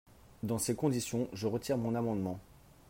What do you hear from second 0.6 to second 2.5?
conditions, je retire mon amendement.